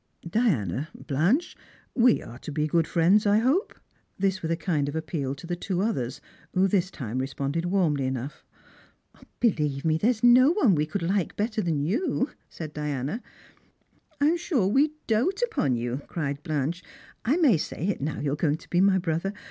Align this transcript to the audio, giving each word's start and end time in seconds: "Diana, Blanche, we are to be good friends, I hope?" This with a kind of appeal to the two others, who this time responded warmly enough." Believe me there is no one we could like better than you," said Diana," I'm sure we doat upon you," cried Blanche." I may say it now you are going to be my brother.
"Diana, 0.27 0.89
Blanche, 0.95 1.55
we 1.93 2.23
are 2.23 2.39
to 2.39 2.51
be 2.51 2.65
good 2.65 2.87
friends, 2.87 3.27
I 3.27 3.37
hope?" 3.37 3.75
This 4.17 4.41
with 4.41 4.49
a 4.49 4.55
kind 4.57 4.89
of 4.89 4.95
appeal 4.95 5.35
to 5.35 5.45
the 5.45 5.55
two 5.55 5.81
others, 5.83 6.19
who 6.55 6.67
this 6.67 6.89
time 6.89 7.19
responded 7.19 7.65
warmly 7.65 8.07
enough." 8.07 8.43
Believe 9.39 9.85
me 9.85 9.99
there 9.99 10.09
is 10.09 10.23
no 10.23 10.49
one 10.53 10.73
we 10.73 10.87
could 10.87 11.03
like 11.03 11.35
better 11.35 11.61
than 11.61 11.77
you," 11.83 12.31
said 12.49 12.73
Diana," 12.73 13.21
I'm 14.19 14.37
sure 14.37 14.65
we 14.65 14.93
doat 15.05 15.43
upon 15.45 15.75
you," 15.75 16.01
cried 16.07 16.41
Blanche." 16.41 16.81
I 17.25 17.37
may 17.37 17.57
say 17.57 17.77
it 17.85 18.01
now 18.01 18.19
you 18.21 18.31
are 18.31 18.35
going 18.35 18.57
to 18.57 18.69
be 18.71 18.81
my 18.81 18.97
brother. 18.97 19.33